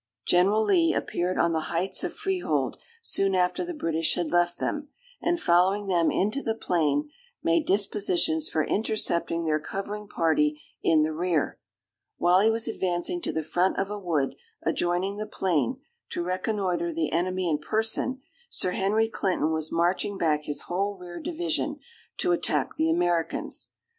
General 0.25 0.63
Lee 0.63 0.95
appeared 0.95 1.37
on 1.37 1.53
the 1.53 1.59
heights 1.69 2.03
of 2.03 2.11
Freehold, 2.11 2.75
soon 3.03 3.35
after 3.35 3.63
the 3.63 3.71
British 3.75 4.15
had 4.15 4.31
left 4.31 4.57
them; 4.57 4.89
and, 5.21 5.39
following 5.39 5.85
them 5.85 6.09
into 6.09 6.41
the 6.41 6.55
plain, 6.55 7.11
made 7.43 7.67
dispositions 7.67 8.49
for 8.49 8.63
intercepting 8.63 9.45
their 9.45 9.59
covering 9.59 10.07
party 10.07 10.59
in 10.81 11.03
the 11.03 11.13
rear. 11.13 11.59
While 12.17 12.39
he 12.39 12.49
was 12.49 12.67
advancing 12.67 13.21
to 13.21 13.31
the 13.31 13.43
front 13.43 13.77
of 13.77 13.91
a 13.91 13.99
wood, 13.99 14.33
adjoining 14.63 15.17
the 15.17 15.27
plain, 15.27 15.79
to 16.09 16.23
reconnoitre 16.23 16.91
the 16.91 17.11
enemy 17.11 17.47
in 17.47 17.59
person, 17.59 18.23
Sir 18.49 18.71
Henry 18.71 19.07
Clinton 19.07 19.51
was 19.51 19.71
marching 19.71 20.17
back 20.17 20.45
his 20.45 20.63
whole 20.63 20.97
rear 20.97 21.19
division, 21.19 21.77
to 22.17 22.31
attack 22.31 22.75
the 22.75 22.89
Americans. 22.89 23.73